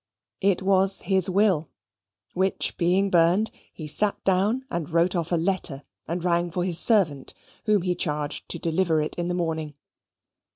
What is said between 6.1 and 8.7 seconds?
rang for his servant, whom he charged to